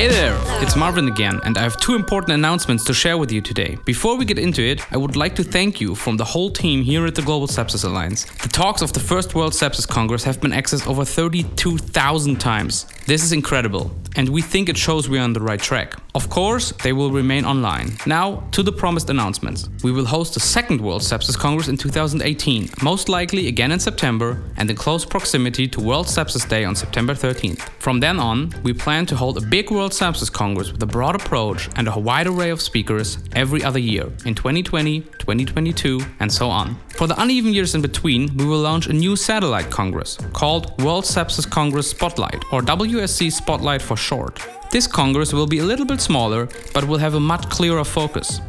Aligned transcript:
Hey 0.00 0.08
there, 0.08 0.40
it's 0.62 0.76
Marvin 0.76 1.08
again, 1.08 1.40
and 1.44 1.58
I 1.58 1.60
have 1.60 1.76
two 1.76 1.94
important 1.94 2.32
announcements 2.32 2.84
to 2.84 2.94
share 2.94 3.18
with 3.18 3.30
you 3.30 3.42
today. 3.42 3.76
Before 3.84 4.16
we 4.16 4.24
get 4.24 4.38
into 4.38 4.62
it, 4.62 4.80
I 4.90 4.96
would 4.96 5.14
like 5.14 5.36
to 5.36 5.44
thank 5.44 5.78
you 5.78 5.94
from 5.94 6.16
the 6.16 6.24
whole 6.24 6.50
team 6.50 6.82
here 6.82 7.04
at 7.04 7.14
the 7.14 7.20
Global 7.20 7.46
Sepsis 7.46 7.84
Alliance. 7.84 8.24
The 8.24 8.48
talks 8.48 8.80
of 8.80 8.94
the 8.94 8.98
First 9.00 9.34
World 9.34 9.52
Sepsis 9.52 9.86
Congress 9.86 10.24
have 10.24 10.40
been 10.40 10.52
accessed 10.52 10.86
over 10.86 11.04
32,000 11.04 12.40
times. 12.40 12.86
This 13.04 13.22
is 13.22 13.32
incredible, 13.32 13.94
and 14.16 14.28
we 14.28 14.42
think 14.42 14.68
it 14.68 14.76
shows 14.76 15.08
we 15.08 15.18
are 15.18 15.22
on 15.22 15.32
the 15.32 15.40
right 15.40 15.60
track. 15.60 15.94
Of 16.14 16.28
course, 16.28 16.72
they 16.82 16.92
will 16.92 17.10
remain 17.10 17.44
online. 17.44 17.96
Now, 18.06 18.42
to 18.52 18.62
the 18.62 18.72
promised 18.72 19.10
announcements. 19.10 19.68
We 19.84 19.92
will 19.92 20.06
host 20.06 20.34
the 20.34 20.40
second 20.40 20.80
World 20.80 21.02
Sepsis 21.02 21.38
Congress 21.38 21.68
in 21.68 21.76
2018, 21.76 22.70
most 22.82 23.08
likely 23.08 23.46
again 23.46 23.70
in 23.70 23.78
September, 23.78 24.42
and 24.56 24.68
in 24.68 24.76
close 24.76 25.04
proximity 25.04 25.68
to 25.68 25.80
World 25.80 26.06
Sepsis 26.06 26.48
Day 26.48 26.64
on 26.64 26.74
September 26.74 27.14
13th. 27.14 27.60
From 27.78 28.00
then 28.00 28.18
on, 28.18 28.52
we 28.64 28.72
plan 28.72 29.06
to 29.06 29.16
hold 29.16 29.38
a 29.38 29.46
big 29.46 29.70
World 29.70 29.92
Sepsis 29.92 30.32
Congress 30.32 30.72
with 30.72 30.82
a 30.82 30.86
broad 30.86 31.14
approach 31.14 31.68
and 31.76 31.86
a 31.86 31.98
wide 31.98 32.26
array 32.26 32.50
of 32.50 32.60
speakers 32.60 33.18
every 33.32 33.62
other 33.62 33.78
year 33.78 34.06
in 34.24 34.34
2020, 34.34 35.00
2022, 35.00 36.00
and 36.18 36.32
so 36.32 36.48
on. 36.48 36.76
For 36.88 37.06
the 37.06 37.20
uneven 37.20 37.54
years 37.54 37.74
in 37.74 37.82
between, 37.82 38.36
we 38.36 38.44
will 38.44 38.58
launch 38.58 38.88
a 38.88 38.92
new 38.92 39.16
satellite 39.16 39.70
congress 39.70 40.18
called 40.32 40.82
World 40.82 41.04
Sepsis 41.04 41.48
Congress 41.48 41.88
Spotlight, 41.88 42.44
or 42.52 42.60
WSC 42.60 43.32
Spotlight 43.32 43.80
for 43.80 43.96
short. 44.00 44.40
This 44.70 44.86
congress 44.86 45.32
will 45.32 45.46
be 45.46 45.58
a 45.58 45.64
little 45.64 45.86
bit 45.86 46.00
smaller, 46.00 46.48
but 46.74 46.84
will 46.84 46.98
have 46.98 47.14
a 47.14 47.20
much 47.20 47.48
clearer 47.50 47.84
focus, 47.84 48.40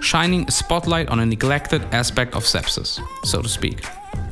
shining 0.00 0.44
a 0.48 0.50
spotlight 0.50 1.08
on 1.08 1.20
a 1.20 1.26
neglected 1.26 1.82
aspect 1.92 2.34
of 2.34 2.44
sepsis, 2.44 3.00
so 3.24 3.42
to 3.42 3.48
speak. 3.48 3.84